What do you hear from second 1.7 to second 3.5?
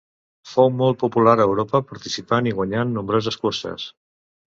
participant i guanyant nombroses